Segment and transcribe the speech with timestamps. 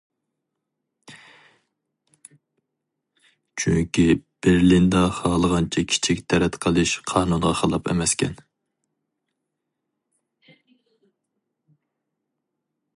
[3.63, 4.05] چۈنكى
[4.47, 8.35] بېرلىندا خالىغانچە كىچىك تەرەت قىلىش قانۇنغا خىلاپ ئەمەسكەن.